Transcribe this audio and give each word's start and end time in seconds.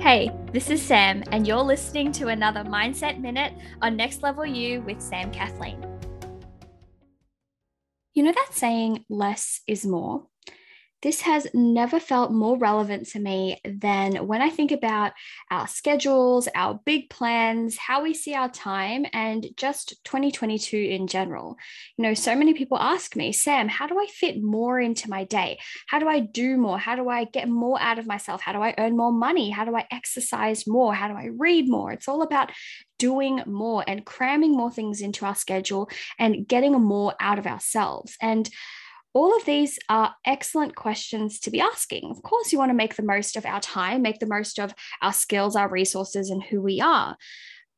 Hey, 0.00 0.30
this 0.50 0.70
is 0.70 0.80
Sam, 0.80 1.22
and 1.30 1.46
you're 1.46 1.60
listening 1.60 2.10
to 2.12 2.28
another 2.28 2.64
Mindset 2.64 3.20
Minute 3.20 3.52
on 3.82 3.96
Next 3.96 4.22
Level 4.22 4.46
You 4.46 4.80
with 4.80 4.98
Sam 4.98 5.30
Kathleen. 5.30 5.78
You 8.14 8.22
know 8.22 8.32
that 8.32 8.48
saying, 8.52 9.04
less 9.10 9.60
is 9.66 9.84
more? 9.84 10.26
This 11.02 11.22
has 11.22 11.46
never 11.54 11.98
felt 11.98 12.30
more 12.30 12.58
relevant 12.58 13.08
to 13.08 13.20
me 13.20 13.58
than 13.64 14.26
when 14.26 14.42
I 14.42 14.50
think 14.50 14.70
about 14.70 15.12
our 15.50 15.66
schedules, 15.66 16.46
our 16.54 16.78
big 16.84 17.08
plans, 17.08 17.78
how 17.78 18.02
we 18.02 18.12
see 18.12 18.34
our 18.34 18.50
time, 18.50 19.06
and 19.12 19.46
just 19.56 20.02
2022 20.04 20.76
in 20.76 21.06
general. 21.06 21.56
You 21.96 22.02
know, 22.02 22.14
so 22.14 22.36
many 22.36 22.52
people 22.52 22.78
ask 22.78 23.16
me, 23.16 23.32
Sam, 23.32 23.68
how 23.68 23.86
do 23.86 23.98
I 23.98 24.06
fit 24.06 24.42
more 24.42 24.78
into 24.78 25.08
my 25.08 25.24
day? 25.24 25.58
How 25.86 25.98
do 25.98 26.08
I 26.08 26.20
do 26.20 26.58
more? 26.58 26.78
How 26.78 26.96
do 26.96 27.08
I 27.08 27.24
get 27.24 27.48
more 27.48 27.80
out 27.80 27.98
of 27.98 28.06
myself? 28.06 28.42
How 28.42 28.52
do 28.52 28.60
I 28.60 28.74
earn 28.76 28.96
more 28.96 29.12
money? 29.12 29.48
How 29.48 29.64
do 29.64 29.74
I 29.74 29.86
exercise 29.90 30.66
more? 30.66 30.92
How 30.92 31.08
do 31.08 31.14
I 31.14 31.30
read 31.36 31.68
more? 31.68 31.92
It's 31.92 32.08
all 32.08 32.22
about 32.22 32.50
doing 32.98 33.42
more 33.46 33.82
and 33.86 34.04
cramming 34.04 34.52
more 34.52 34.70
things 34.70 35.00
into 35.00 35.24
our 35.24 35.34
schedule 35.34 35.88
and 36.18 36.46
getting 36.46 36.72
more 36.72 37.14
out 37.18 37.38
of 37.38 37.46
ourselves. 37.46 38.16
And 38.20 38.48
all 39.12 39.36
of 39.36 39.44
these 39.44 39.78
are 39.88 40.14
excellent 40.24 40.76
questions 40.76 41.40
to 41.40 41.50
be 41.50 41.60
asking. 41.60 42.10
Of 42.10 42.22
course, 42.22 42.52
you 42.52 42.58
want 42.58 42.70
to 42.70 42.76
make 42.76 42.96
the 42.96 43.02
most 43.02 43.36
of 43.36 43.44
our 43.44 43.60
time, 43.60 44.02
make 44.02 44.20
the 44.20 44.26
most 44.26 44.58
of 44.58 44.74
our 45.02 45.12
skills, 45.12 45.56
our 45.56 45.68
resources, 45.68 46.30
and 46.30 46.42
who 46.42 46.60
we 46.60 46.80
are. 46.80 47.16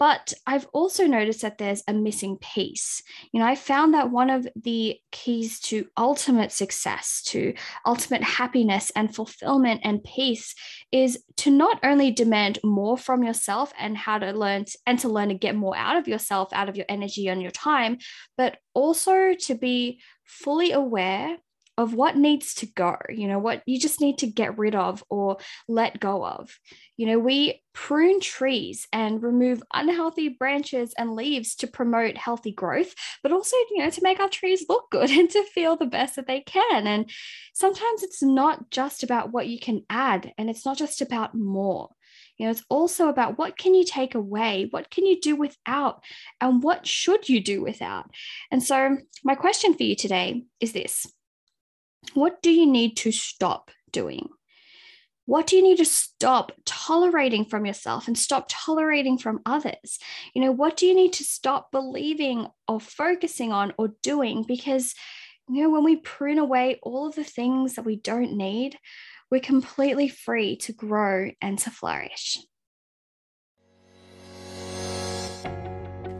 But 0.00 0.32
I've 0.46 0.66
also 0.72 1.06
noticed 1.06 1.42
that 1.42 1.58
there's 1.58 1.84
a 1.86 1.92
missing 1.92 2.38
piece. 2.38 3.02
You 3.32 3.40
know, 3.40 3.46
I 3.46 3.54
found 3.54 3.92
that 3.92 4.10
one 4.10 4.30
of 4.30 4.48
the 4.56 4.98
keys 5.12 5.60
to 5.60 5.86
ultimate 5.94 6.52
success, 6.52 7.22
to 7.26 7.52
ultimate 7.84 8.24
happiness 8.24 8.90
and 8.96 9.14
fulfillment 9.14 9.82
and 9.84 10.02
peace 10.02 10.54
is 10.90 11.22
to 11.36 11.50
not 11.50 11.78
only 11.84 12.10
demand 12.10 12.58
more 12.64 12.96
from 12.96 13.22
yourself 13.22 13.74
and 13.78 13.94
how 13.94 14.18
to 14.18 14.32
learn 14.32 14.64
and 14.86 14.98
to 15.00 15.10
learn 15.10 15.28
to 15.28 15.34
get 15.34 15.54
more 15.54 15.76
out 15.76 15.98
of 15.98 16.08
yourself, 16.08 16.48
out 16.54 16.70
of 16.70 16.76
your 16.76 16.86
energy 16.88 17.28
and 17.28 17.42
your 17.42 17.50
time, 17.50 17.98
but 18.38 18.56
also 18.72 19.34
to 19.34 19.54
be 19.54 20.00
fully 20.24 20.72
aware 20.72 21.36
of 21.80 21.94
what 21.94 22.14
needs 22.14 22.52
to 22.52 22.66
go, 22.66 22.96
you 23.08 23.26
know, 23.26 23.38
what 23.38 23.62
you 23.64 23.80
just 23.80 24.02
need 24.02 24.18
to 24.18 24.26
get 24.26 24.58
rid 24.58 24.74
of 24.74 25.02
or 25.08 25.38
let 25.66 25.98
go 25.98 26.22
of. 26.24 26.58
You 26.98 27.06
know, 27.06 27.18
we 27.18 27.62
prune 27.72 28.20
trees 28.20 28.86
and 28.92 29.22
remove 29.22 29.62
unhealthy 29.72 30.28
branches 30.28 30.92
and 30.98 31.14
leaves 31.14 31.54
to 31.56 31.66
promote 31.66 32.18
healthy 32.18 32.52
growth, 32.52 32.94
but 33.22 33.32
also, 33.32 33.56
you 33.70 33.78
know, 33.78 33.88
to 33.88 34.02
make 34.02 34.20
our 34.20 34.28
trees 34.28 34.66
look 34.68 34.90
good 34.90 35.10
and 35.18 35.30
to 35.30 35.42
feel 35.54 35.76
the 35.76 35.86
best 35.86 36.16
that 36.16 36.26
they 36.26 36.40
can. 36.40 36.86
And 36.86 37.10
sometimes 37.54 38.02
it's 38.02 38.22
not 38.22 38.70
just 38.70 39.02
about 39.02 39.32
what 39.32 39.48
you 39.48 39.58
can 39.58 39.82
add 39.88 40.34
and 40.36 40.50
it's 40.50 40.66
not 40.66 40.76
just 40.76 41.00
about 41.00 41.34
more. 41.34 41.88
You 42.36 42.44
know, 42.44 42.50
it's 42.50 42.64
also 42.68 43.08
about 43.08 43.38
what 43.38 43.56
can 43.56 43.74
you 43.74 43.84
take 43.86 44.14
away? 44.14 44.68
What 44.70 44.90
can 44.90 45.06
you 45.06 45.18
do 45.18 45.34
without? 45.34 46.02
And 46.42 46.62
what 46.62 46.86
should 46.86 47.28
you 47.28 47.42
do 47.42 47.62
without? 47.62 48.10
And 48.50 48.62
so, 48.62 48.98
my 49.24 49.34
question 49.34 49.74
for 49.74 49.82
you 49.82 49.94
today 49.94 50.44
is 50.58 50.72
this 50.72 51.06
What 52.14 52.42
do 52.42 52.50
you 52.50 52.66
need 52.66 52.96
to 52.98 53.12
stop 53.12 53.70
doing? 53.92 54.28
What 55.26 55.46
do 55.46 55.54
you 55.54 55.62
need 55.62 55.78
to 55.78 55.84
stop 55.84 56.50
tolerating 56.64 57.44
from 57.44 57.64
yourself 57.64 58.08
and 58.08 58.18
stop 58.18 58.46
tolerating 58.48 59.16
from 59.16 59.40
others? 59.46 59.98
You 60.34 60.42
know, 60.42 60.50
what 60.50 60.76
do 60.76 60.86
you 60.86 60.94
need 60.94 61.12
to 61.14 61.24
stop 61.24 61.70
believing 61.70 62.48
or 62.66 62.80
focusing 62.80 63.52
on 63.52 63.72
or 63.78 63.94
doing? 64.02 64.42
Because, 64.42 64.94
you 65.48 65.62
know, 65.62 65.70
when 65.70 65.84
we 65.84 65.96
prune 65.96 66.38
away 66.38 66.80
all 66.82 67.06
of 67.06 67.14
the 67.14 67.22
things 67.22 67.74
that 67.74 67.84
we 67.84 67.94
don't 67.94 68.36
need, 68.36 68.76
we're 69.30 69.40
completely 69.40 70.08
free 70.08 70.56
to 70.56 70.72
grow 70.72 71.30
and 71.40 71.58
to 71.60 71.70
flourish. 71.70 72.38